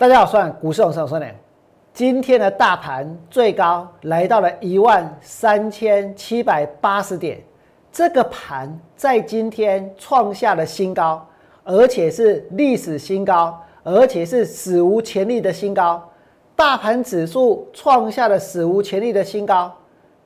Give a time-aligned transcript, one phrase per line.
[0.00, 1.30] 大家好，我是股市老师孙良。
[1.92, 7.38] 今天的大盘最高来到了一万三千七百八十点，
[7.92, 11.22] 这个盘在今天创下了新高，
[11.64, 16.02] 而且是历史新高，而且是史无前例的新高。
[16.56, 19.70] 大盘指数创下了史无前例的新高，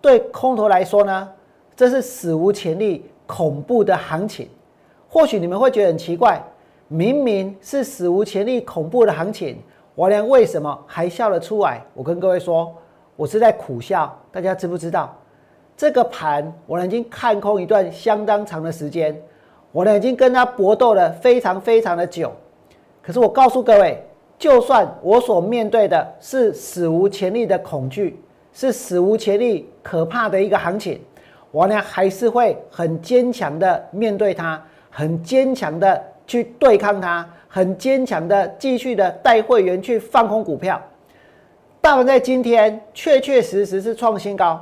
[0.00, 1.28] 对空头来说呢，
[1.74, 4.48] 这是史无前例恐怖的行情。
[5.08, 6.40] 或许你们会觉得很奇怪。
[6.88, 9.58] 明明是史无前例恐怖的行情，
[9.94, 11.82] 王良为什么还笑了出来？
[11.94, 12.70] 我跟各位说，
[13.16, 14.14] 我是在苦笑。
[14.30, 15.16] 大家知不知道？
[15.74, 19.18] 这个盘，我已经看空一段相当长的时间，
[19.72, 22.30] 我呢已经跟他搏斗了非常非常的久。
[23.00, 24.06] 可是我告诉各位，
[24.38, 31.00] 就算我所面对的是史无前例的恐惧，是史无前例可怕的一个行情，
[31.50, 36.04] 我呢还是会很坚强的面对它，很坚强的。
[36.26, 40.80] 去对抗它，很坚强的继续的带会员去放空股票。
[41.80, 44.58] 大盘在今天确确实实是创新高，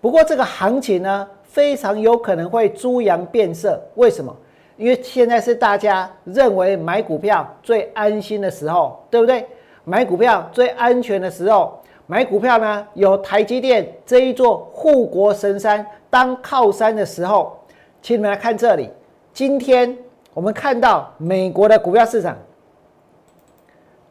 [0.00, 3.82] 不过这个行情呢，非常有可能会猪羊变色。
[3.96, 4.34] 为什么？
[4.76, 9.44] 因为现在是大家认为买股票最安心的时候，对不对？
[9.82, 17.58] 买股票最安全的时候，买股票呢有台积电这一座护国神山当靠山的时候，
[18.00, 18.88] 请你们来看这里，
[19.34, 19.98] 今天。
[20.32, 22.36] 我们看到美国的股票市场，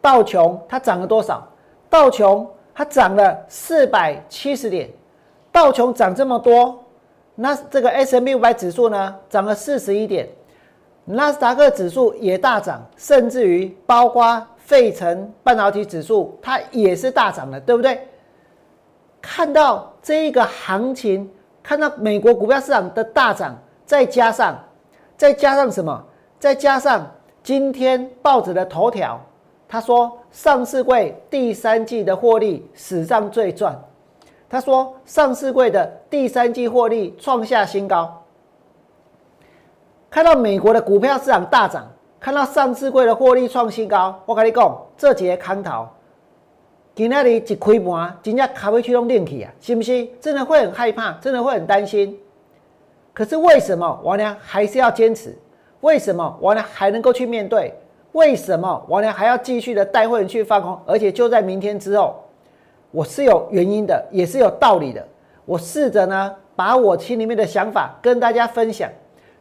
[0.01, 1.47] 道琼它涨了多少？
[1.89, 4.89] 道琼它涨了四百七十点，
[5.51, 6.83] 道琼涨这么多，
[7.35, 10.29] 那这个 S M B 五百指数呢，涨了四十一点，
[11.05, 18.07] 纳斯达克指数也大涨，甚至于包括费城半导体指数，它也是大涨的，对不对？
[19.21, 21.29] 看到这一个行情，
[21.63, 24.57] 看到美国股票市场的大涨，再加上
[25.17, 26.05] 再加上什么？
[26.39, 27.05] 再加上
[27.43, 29.19] 今天报纸的头条，
[29.67, 33.77] 他说上市柜第三季的获利史上最赚。
[34.47, 38.23] 他说上市柜的第三季获利创下新高。
[40.09, 41.85] 看到美国的股票市场大涨，
[42.19, 45.87] 看到上市柜的获利创新高，我跟你讲，这节空头
[46.95, 50.07] 今天你一开盘，真正卡位去拢练起啊，是不是？
[50.21, 52.17] 真的会很害怕，真的会很担心。
[53.13, 55.37] 可是为什么王良还是要坚持？
[55.81, 57.73] 为什么我呢还能够去面对？
[58.13, 60.77] 为什么我呢还要继续的带会员去放空？
[60.85, 62.15] 而且就在明天之后，
[62.91, 65.07] 我是有原因的，也是有道理的。
[65.45, 68.89] 我试着呢把我心里面的想法跟大家分享。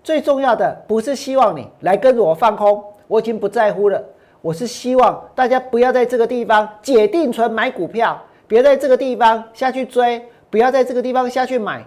[0.04, 4.03] 最重要的不是希望你来跟着我放空，我已经不在乎了。
[4.41, 11.84] 我是希望大家不要在这个地方解定存买股票，别在这个地方下去追，不要在这个地方下去买。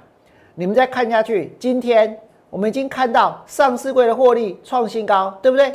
[0.56, 2.19] 你们再看下去，今天。
[2.51, 5.73] 我们已经看到上市柜的获利创新高，对不对？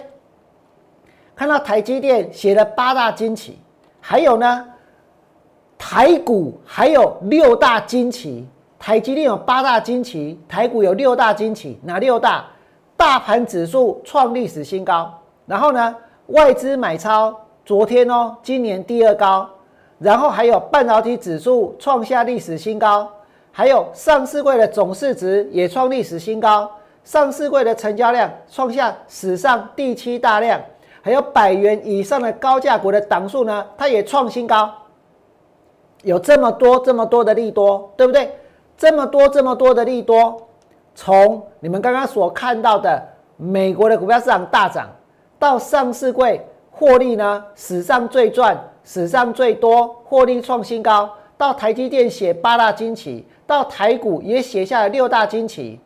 [1.34, 3.59] 看到台积电写了八大惊奇，
[4.00, 4.69] 还有呢，
[5.76, 8.47] 台股还有六大惊奇。
[8.78, 12.44] 台积电有八大惊奇，台股有六大惊奇，哪六大？
[12.94, 15.12] 大盘指数创历史新高，
[15.47, 19.48] 然后呢，外资买超昨天哦，今年第二高，
[19.98, 23.10] 然后还有半导体指数创下历史新高。
[23.56, 26.71] 还有上市柜的总市值也创历史新高，
[27.05, 30.61] 上市柜的成交量创下史上第七大量，
[31.00, 34.71] 还有百元以上的高价股的档数呢，它也创新高。
[36.03, 38.31] 有这么多这么多的利多，对不对？
[38.77, 40.37] 这么多这么多的利多，
[40.94, 43.03] 从你们刚刚所看到的
[43.38, 44.87] 美国的股票市场大涨，
[45.38, 53.27] 到上市柜获利呢史上最赚，史上最多，获利创新高，到台积电写八大惊奇。
[53.46, 55.78] 到台股也写下了六大惊奇，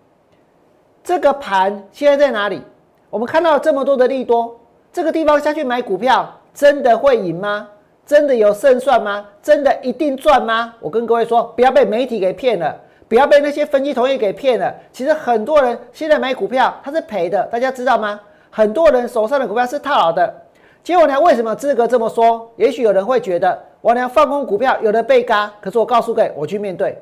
[1.04, 2.62] 这个盘现在在哪里？
[3.10, 4.58] 我们看到这么多的利多，
[4.92, 7.68] 这个地方下去买股票，真的会赢吗？
[8.06, 9.24] 真的有胜算吗？
[9.42, 10.74] 真的一定赚吗？
[10.80, 12.74] 我跟各位说，不要被媒体给骗了，
[13.08, 14.74] 不要被那些分析同业给骗了。
[14.90, 18.18] 其实很多人现在买股票他是赔的，大家知道吗？
[18.50, 20.34] 很多人手上的股票是套牢的。
[20.82, 21.20] 结果呢？
[21.20, 22.50] 为什么资格这么说？
[22.56, 26.98] 也许有人会觉得，我呢放空股票有的被嘎，可是我告诉各位，我去面对。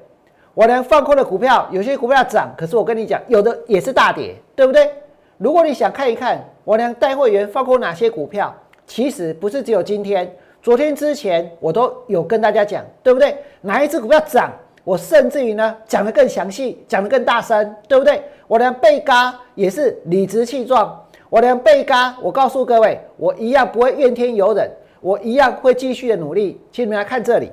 [0.59, 4.91] 我连放空的股票，有些股票涨，可是我跟你讲，有的也是大跌，对不对？
[5.37, 8.53] 如果你想看一看我连带会员放空哪些股票，
[8.85, 10.29] 其实不是只有今天，
[10.61, 13.37] 昨天之前我都有跟大家讲，对不对？
[13.61, 14.51] 哪一只股票涨，
[14.83, 18.21] 我甚至于呢讲得更详细，讲得更大声，对不对？
[18.49, 21.01] 我连被嘎也是理直气壮，
[21.31, 24.69] 我连被嘎，我告诉各位，我一样不会怨天尤人，
[25.01, 26.61] 我一样会继续的努力。
[26.73, 27.49] 请你们来看这里。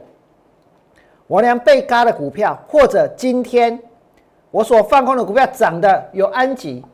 [1.27, 3.79] 我连被嘎的股票，或者今天
[4.51, 6.85] 我所放空的股票涨的有安吉，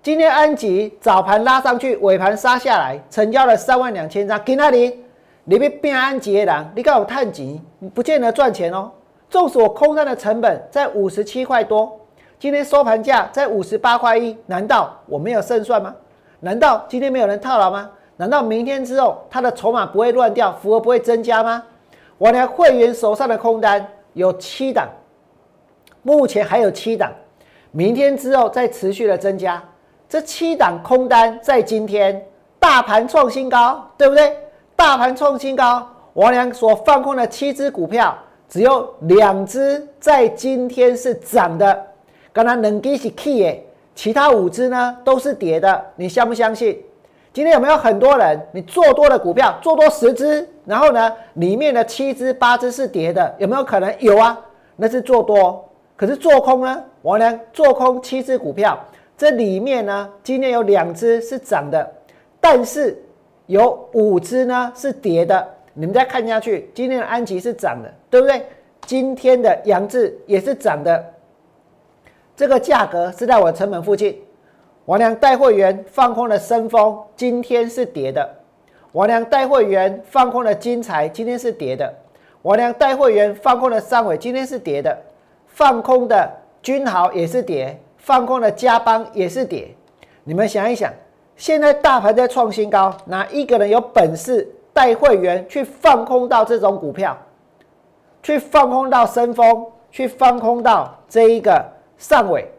[0.00, 4.40] 今天安吉早盘拉上去，尾盘杀下来，成交了三万两千张。
[4.44, 5.04] 给那里
[5.44, 7.60] 你被变安杰人，你告我探钱，
[7.92, 8.90] 不见得赚钱哦。
[9.28, 11.98] 纵使我空单的成本在五十七块多，
[12.38, 15.92] 今天收盘价在五十八块一，难道我没有胜算吗？
[16.38, 17.90] 难道今天没有人套牢吗？
[18.18, 21.64] 难道明天之后它的筹码不会乱掉，幅额不会增加吗？
[22.22, 24.88] 我的会员手上的空单有七档，
[26.02, 27.10] 目前还有七档，
[27.72, 29.60] 明天之后再持续的增加。
[30.08, 32.24] 这七档空单在今天
[32.60, 34.36] 大盘创新高，对不对？
[34.76, 38.16] 大盘创新高，我俩所放空的七只股票。
[38.48, 41.86] 只有两只在今天是涨的，
[42.32, 43.66] 刚才能给是 key 耶，
[43.96, 46.80] 其他五只呢都是跌的，你相不相信？
[47.32, 53.94] 今天有没有很多人你做多的股票做多十只，然后呢里面的七只八只是跌的，有没有可能？
[54.00, 54.38] 有啊，
[54.76, 55.66] 那是做多。
[55.96, 56.84] 可是做空呢？
[57.00, 58.78] 我呢做空七只股票，
[59.16, 61.90] 这里面呢今天有两只是涨的，
[62.38, 63.02] 但是
[63.46, 65.48] 有五只呢是跌的。
[65.74, 68.44] 你们再看下去，今天的安吉是涨的，对不对？
[68.84, 71.02] 今天的杨志也是涨的，
[72.36, 74.20] 这个价格是在我成本附近。
[74.86, 78.20] 王良带会员放空了深丰，今天是跌的；
[78.92, 81.88] 王良带会员放空了金财，今天是跌的；
[82.42, 84.90] 王良带会员放空了三伟，今天是跌的；
[85.46, 86.28] 放空的
[86.62, 89.72] 君豪也是跌，放空的嘉邦也是跌。
[90.24, 90.92] 你们想一想，
[91.36, 94.48] 现在大盘在创新高，哪一个人有本事？
[94.74, 97.16] 带会员去放空到这种股票，
[98.22, 101.62] 去放空到深丰，去放空到这一个
[101.98, 102.50] 上尾，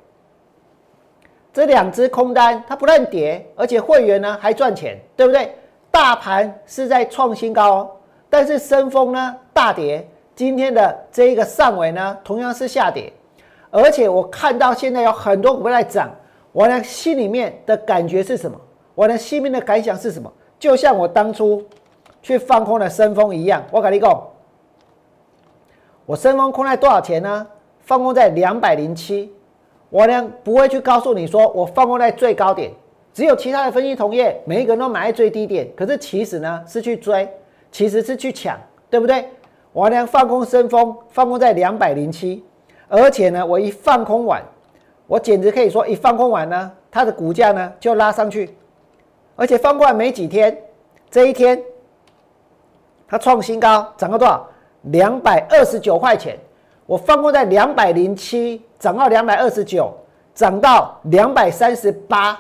[1.54, 5.56] 这两只空单它不但跌，而且会员呢还赚钱，对不对？
[5.92, 7.92] 大盘是在创新高哦，
[8.30, 10.06] 但是深丰呢大跌，
[10.36, 13.14] 今天的这一个上尾呢同样是下跌，
[13.70, 16.10] 而且我看到现在有很多股在涨，
[16.52, 18.60] 我的心里面的感觉是什么？
[18.96, 20.30] 我的心里面的感想是什么？
[20.60, 21.64] 就像我当初。
[22.26, 24.28] 去放空的深丰一样，我跟你讲，
[26.06, 27.46] 我深丰空在多少钱呢？
[27.82, 29.30] 放空在两百零七，
[29.94, 32.72] 我呢不会去告诉你说我放空在最高点，
[33.14, 37.30] 只有其他的分析同业每一个人都买在最低点，可是其实呢是去追，
[37.72, 38.60] 其实是去抢，
[38.90, 39.30] 对不对？
[39.72, 42.44] 我呢放空深丰，放空在两百零七，
[42.88, 44.44] 而且呢我一放空完，
[45.06, 48.58] 我简直可以说一放空完呢，它的股价呢就拉上去，
[49.36, 50.58] 而且放空完没几天，
[51.12, 51.62] 这一天。
[53.08, 54.50] 它创新高，涨到多少？
[54.86, 56.36] 两百二十九块钱。
[56.88, 59.90] 我放空在两百零七，涨到两百二十九，
[60.36, 62.38] 涨到两百三十八，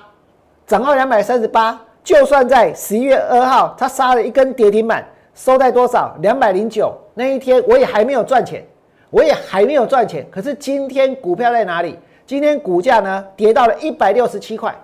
[0.67, 1.79] 涨到两百三十八。
[2.03, 6.13] 就算在十一月二号，它杀了一根跌停板，收在多少？
[6.19, 6.93] 两百零九。
[7.13, 8.61] 那一天我也还没有赚钱，
[9.09, 10.27] 我也还没有赚钱。
[10.29, 11.97] 可是今天股票在哪里？
[12.25, 13.25] 今天股价呢？
[13.37, 14.75] 跌到了一百六十七块。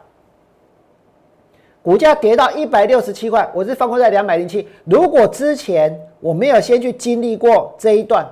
[1.82, 4.66] 股价跌到一百六十七块，我是放空在两百零七。
[4.86, 8.26] 如果之前我没有先去经历过这一段，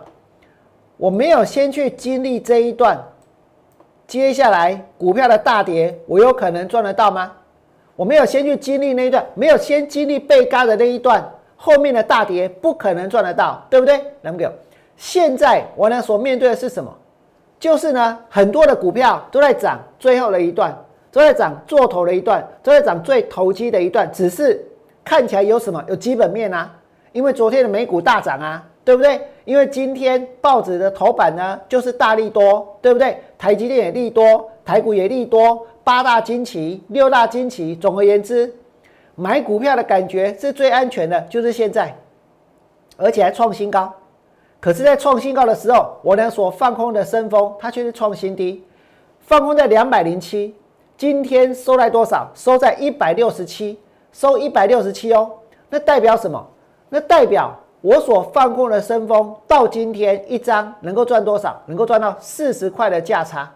[0.95, 2.97] 我没有先去经历这一段，
[4.07, 7.31] 接下来股票的大跌，我有可能赚得到吗？
[7.95, 14.01] 我没有先去经历那一段，没有先经历被嘎的那一段，后面的大跌不可能赚得到，对不对？
[14.21, 14.51] 两个，
[14.95, 16.91] 现在我呢所面对的是什么？
[17.59, 20.75] 就是呢很多的股票都在涨，最后的一段。
[21.09, 24.63] 都在涨做头的一段，都在涨最投机的一段，只是
[25.03, 26.71] 看起来有什么有基本面啊？
[27.11, 29.19] 因为昨天的美股大涨啊，对不对？
[29.47, 33.17] 因为今天报纸的头版呢就是大利多，对不对？
[33.37, 37.73] 台积电也利多，台股也利多，八大惊奇、六大惊奇。
[37.73, 38.53] 总而言之，
[39.15, 41.95] 买股票的感觉是最安全的，就是现在，
[42.97, 43.89] 而且还创新高。
[44.59, 48.61] 可是，在创新高的时候，我俩所放空的升风，它却是创新低，
[49.21, 50.53] 放空在两百零七。
[50.97, 52.29] 今天收在多少？
[52.35, 53.79] 收在一百六十七，
[54.11, 55.31] 收一百六十七哦。
[55.69, 56.45] 那代表什么？
[56.89, 61.61] 那代表我所放空的升风到今天一张能够赚多少？
[61.65, 63.51] 能够赚到四十块的价差，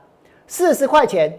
[0.47, 1.37] 四十块钱，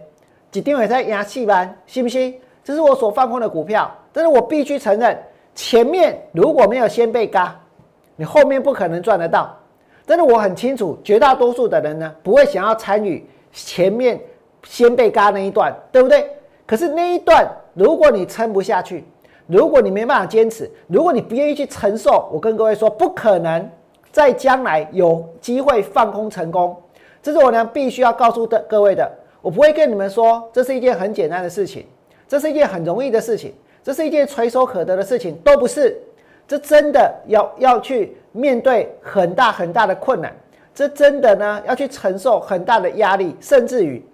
[0.51, 2.35] 几定位在压气班，信不信？
[2.65, 5.17] 这是我所放空的股票，但是我必须承认，
[5.55, 7.59] 前面如果没有先被嘎，
[8.17, 9.57] 你后面不可能赚得到。
[10.05, 14.21] 但是我很清楚，绝大多数的人呢，不会想要参与前面。
[14.65, 16.31] 先被嘎那一段，对不对？
[16.65, 19.05] 可是那一段，如果你撑不下去，
[19.47, 23.69] 如果你没办法坚持，如果你不愿意去承受，我跟各位说，不可能
[24.11, 26.77] 在将来有机会放空成功。
[27.23, 29.11] 这是我呢必须要告诉的各位的。
[29.41, 31.87] 我不会跟你们说这是一件很简单的事情，
[32.29, 36.01] 这是一件很容易的事情，这是一件垂手可得的事情，都不是。
[36.47, 40.35] 这真的要要去面对很大很大的困难，
[40.75, 44.05] 这真的呢要去承受很大的压力，甚至于。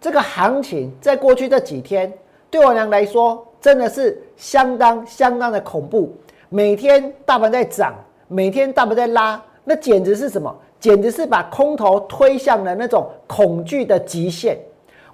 [0.00, 2.12] 这个行情在过去这几天，
[2.50, 6.14] 对我娘来说真的是相当相当的恐怖。
[6.50, 7.94] 每天大盘在涨，
[8.28, 10.54] 每天大盘在拉，那简直是什么？
[10.78, 14.58] 简直是把空头推向了那种恐惧的极限。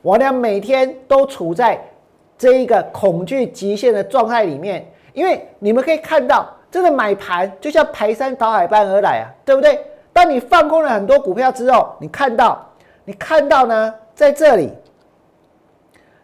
[0.03, 1.81] 我俩每天都处在
[2.37, 9.79] 这一个恐惧极限的状态里面，因为你们可以看到，这个买盘就像排山倒海般而来啊，对不对？
[10.13, 12.67] 当你放空了很多股票之后，你看到，
[13.05, 14.73] 你看到呢，在这里，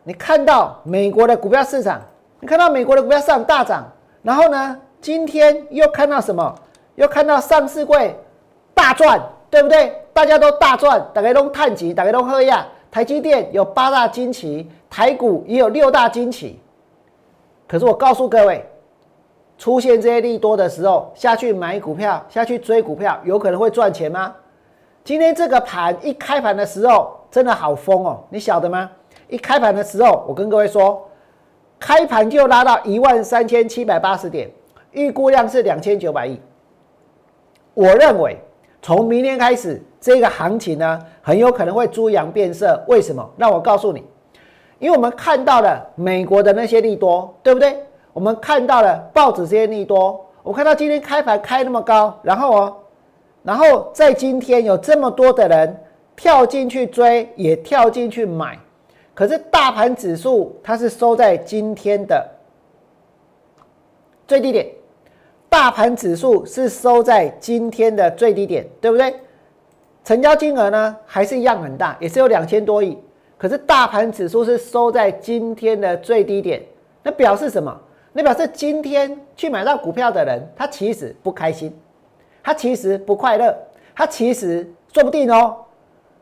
[0.02, 2.02] 你看到美国的股票市场，
[2.40, 3.84] 你看到美国的股票市场大涨，
[4.22, 4.80] 然后呢？
[5.00, 6.54] 今天又看到什么？
[6.96, 8.18] 又看到上市柜
[8.74, 9.94] 大赚，对不对？
[10.12, 12.66] 大家都大赚，大家都探级，大家都喝呀。
[12.90, 16.58] 台积电有八大惊奇，台股也有六大惊奇。
[17.68, 18.66] 可是我告诉各位，
[19.58, 24.34] 出现这些利多的时候，下去买股票，下去追股票，有可能会赚钱吗？
[25.04, 28.24] 今天这个盘一开盘的时候，真的好疯哦！
[28.30, 28.90] 你晓得吗？
[29.28, 31.06] 一开盘的时候，我跟各位说，
[31.78, 34.50] 开盘就拉到一万三千七百八十点。
[34.92, 36.40] 预估量是两千九百亿，
[37.74, 38.38] 我认为
[38.80, 42.82] 从明天开始，这个行情呢很有可能会猪羊变色。
[42.88, 43.28] 为什么？
[43.36, 44.02] 让我告诉你，
[44.78, 47.76] 因为我们看到了美国的那些利多，对不对？
[48.14, 52.76] 我们看到了报纸这些利多，我看到今天开盘开那么高，然后哦，
[53.42, 55.78] 然后在今天有这么多的人
[56.16, 58.58] 跳进去追，也跳进去买，
[59.16, 62.28] 可是大盘指数它是收在今天的
[64.28, 64.66] 最低点。
[65.48, 69.14] 大盘指数是收在今天的最低点，对不对？
[70.04, 72.98] 成交金额呢还是一样很大，也是有两千多亿。
[73.38, 76.62] 可是大盘指数是收在今天的最低点，
[77.02, 77.74] 那表示什么？
[78.12, 81.74] 那表示今天去买到股票的人，他其实不开心，
[82.42, 83.56] 他其实不快乐，
[83.94, 85.56] 他其实说不定哦。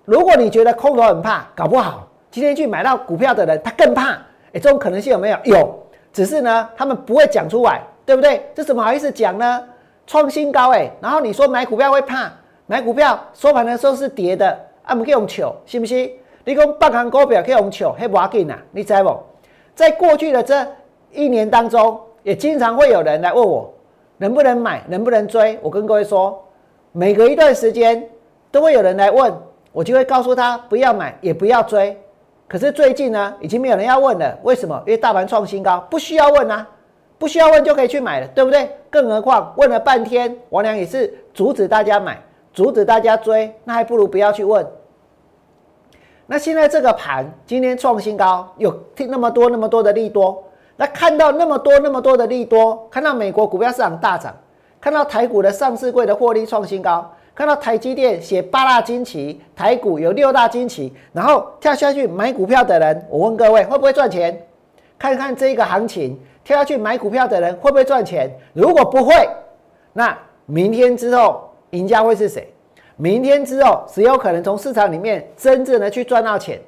[0.04, 4.10] 如果你觉得空头很怕，搞不好今天去买到股票的人他更怕。
[4.52, 5.38] 哎，这种可能性有没有？
[5.44, 7.80] 有，只是呢他们不会讲出来。
[8.06, 8.44] 对不对？
[8.54, 9.64] 这怎么好意思讲呢？
[10.04, 12.30] 创新高哎，然后你说买股票会怕，
[12.66, 16.12] 买股票收盘的时候是跌的，啊，不可以用球，信不信？
[16.44, 18.58] 你讲半行股票可以用球，还不要紧呐？
[18.72, 19.18] 你知不？
[19.76, 20.66] 在过去的这
[21.12, 23.72] 一年当中，也经常会有人来问我，
[24.18, 25.58] 能不能买，能不能追？
[25.62, 26.44] 我跟各位说，
[26.92, 28.06] 每隔一段时间
[28.50, 29.32] 都会有人来问，
[29.72, 31.98] 我就会告诉他不要买，也不要追。
[32.46, 34.82] 可是最近呢，已经没有人要问了，为什么？
[34.86, 36.66] 因为大盘创新高，不需要问啊。
[37.16, 38.68] 不需要问就可以去买了，对不对？
[38.90, 42.20] 更何况问了半天，王良也是阻止大家买，
[42.52, 44.66] 阻止大家追，那还不如不要去问。
[46.26, 48.76] 那现在这个盘今天创新高，有
[49.08, 50.42] 那么多那么多的利多，
[50.76, 54.34] 那看到那么多那么多的利多，看到美国股票市场大涨，
[54.80, 64.46] 看到台股的上市柜的获利创新高，看到台积电写八大惊奇，台股有六大惊奇，然后跳下去买股票的人，我问各位会不会赚钱？
[64.98, 66.18] 看看这个行情。
[66.44, 68.30] 跳下去买股票的人会不会赚钱？
[68.52, 69.14] 如果不会，
[69.94, 70.14] 那
[70.44, 72.52] 明天之后赢家会是谁？
[72.96, 76.60] 明天之后谁有可能从市场里面真正的去赚到钱？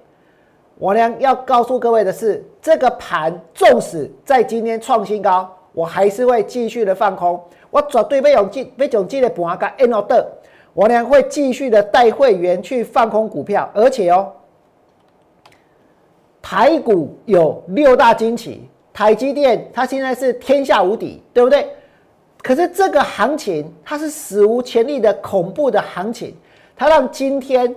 [0.78, 7.38] 我呢要告诉各位的是，这个盘纵使在今天创新高，我还是会继续的放空。
[7.70, 10.26] 我绝对被勇进被勇进的盘个 N O 的，
[10.76, 14.30] 我呢会继续的带会员去放空股票，而且哦，
[16.42, 18.68] 台股有六大惊奇。
[18.92, 21.66] 台积电它现在是天下无敌，对不对？
[22.42, 26.36] 可是这个行情它是史无前例的恐怖的行情，
[26.76, 27.74] 它让今天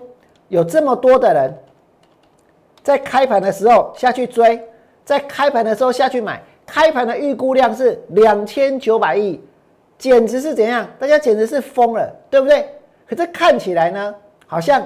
[0.50, 1.58] 有这么多的人
[2.84, 4.62] 在开盘的时候下去追，
[5.06, 9.42] 在开盘的时候下去买，开盘的预估量是两千九百亿，
[9.98, 10.86] 简直是怎样？
[11.00, 12.68] 大家简直是疯了，对不对？
[13.10, 14.14] 可是看起来呢，
[14.46, 14.86] 好像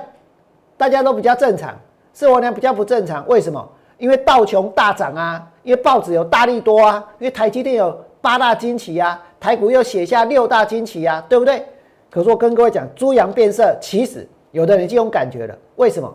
[0.77, 1.77] 大家都比较正常，
[2.13, 3.69] 是我呢比较不正常，为什么？
[3.97, 5.49] 因为道琼大涨啊。
[5.63, 11.65] 因为报纸有大力多啊，因为台积电有八大惊奇啊，台股又写下六大惊奇啊，对不对？
[12.09, 15.57] 可是我跟各位讲，猪羊变色，其实有的人就有感觉了。
[15.77, 16.13] 为什么？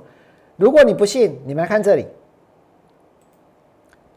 [0.57, 2.07] 如果你不信，你们看这里。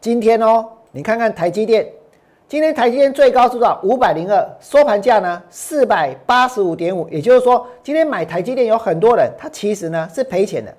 [0.02, 1.90] 今天哦，你看看台积电，
[2.52, 3.80] 今天台积电最高是多少？
[3.82, 5.42] 五百零二，收盘价呢？
[5.48, 7.08] 四百八十五点五。
[7.08, 10.70] 也就是说，今天买台积电有很多人，他其实呢是赔钱的，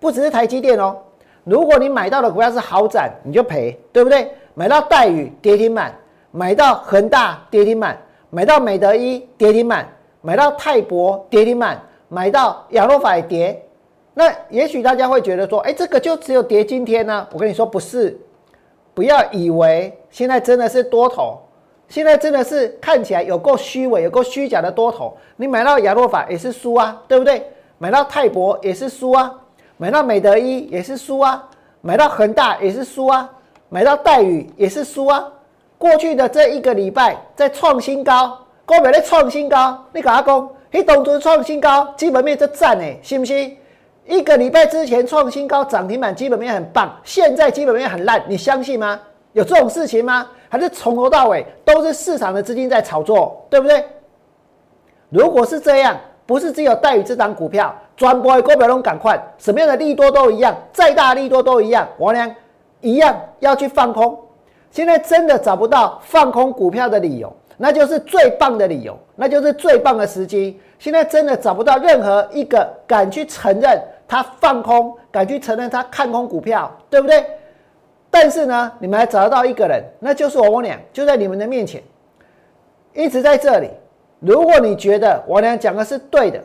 [0.00, 0.96] 不只是台积电哦。
[1.44, 4.28] 如果你买到的股票是豪展，你就赔，对不对？
[4.54, 5.94] 买到待遇跌停板，
[6.32, 7.96] 买到恒大跌停板，
[8.30, 9.86] 买到美德一跌停板，
[10.22, 13.62] 买到泰博跌停板，买到亚诺法跌。
[14.14, 17.24] 那也许大家会觉得说，哎，这个就只有跌今天呢？
[17.32, 18.18] 我跟你说不是，
[18.94, 21.38] 不要以为现在真的是多头，
[21.88, 25.16] 现在真的是看起来有够虚伪、有够虚假的多头。
[25.36, 27.44] 你买到亚诺法也是输啊，对不对？
[27.78, 29.34] 买到泰博也是输啊。
[29.76, 31.48] 买到美德一也是输啊，
[31.80, 33.26] 买到恒大也是输啊，
[33.70, 35.26] 买到戴宇也是输啊。
[35.78, 43.56] 过去的这一个礼拜在创新高，股票在创新高，你跟他讲，你动作创新高，基本面在赞呢，信不信？
[44.10, 49.00] 一个礼拜之前创新高，涨停板基本面很棒，现在基本面很烂，你相信吗？
[49.34, 50.26] 有这种事情吗？
[50.48, 53.84] 还是从头到尾都是市场的资金在炒作，对不对？
[55.10, 62.34] 如果是这样，不是只有带宇这档股票，专播的股票都赶快，什么样的利多都一样，再大利多都一样，王良
[62.80, 64.18] 一样要去放空。
[64.72, 70.60] 现在真的找不到放空股票的理由，那就是最棒的理由，那就是最棒的时机。
[70.80, 73.80] 现在真的找不到任何一个敢去承认。
[74.10, 77.24] 他放空，敢去承认他看空股票，对不对？
[78.10, 81.80] 但是呢，你们还找得到一个人，那就是王良，就在你们的面前，
[82.92, 83.70] 一直在这里。
[84.18, 86.42] 如果你觉得王良讲的是对的，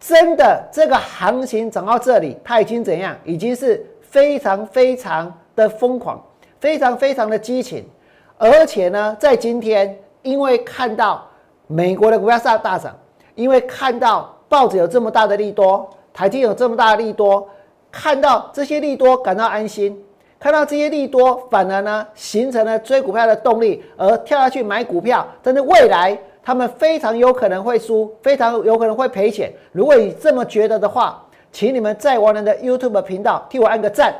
[0.00, 3.16] 真的这个行情涨到这里，他已经怎样？
[3.22, 6.20] 已经是非常非常的疯狂，
[6.58, 7.88] 非常非常的激情。
[8.36, 11.24] 而且呢，在今天，因为看到
[11.68, 12.92] 美国的股票上大涨，
[13.36, 15.88] 因为看到报纸有这么大的利多。
[16.16, 17.46] 台积有这么大的利多，
[17.92, 20.02] 看到这些利多感到安心，
[20.40, 29.52] 看到这些利多反而呢形成了追股票的动力，而跳下去买股票，但是未来他们非常有可能会输，非常有可能会赔钱。
[29.72, 34.14] 如果你这么觉得的话，请你们在我们的 YouTube 频道替我按个赞。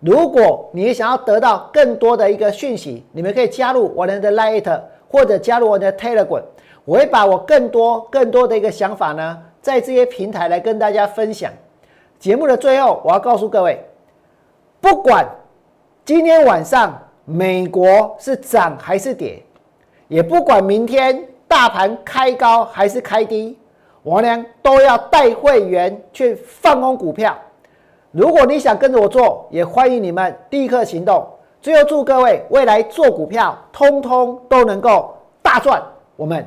[0.00, 6.42] 如果你想要得到更多的一个讯息，你们可以加入我们的 Lite 或者加入我的 Telegram，
[6.86, 9.42] 我会把我更多更多的一个想法呢。
[9.60, 11.52] 在这些平台来跟大家分享。
[12.18, 13.84] 节目的最后，我要告诉各位，
[14.80, 15.26] 不管
[16.04, 19.42] 今天晚上美国是涨还是跌，
[20.06, 23.58] 也不管明天大盘开高还是开低，
[24.04, 27.36] 我呢都要带会员去放空股票。
[28.12, 31.26] 如果你想跟着我做，也欢迎你们立刻行动。
[31.60, 35.82] 最后祝各位未来做股票，通通都能够大赚。
[36.14, 36.46] 我们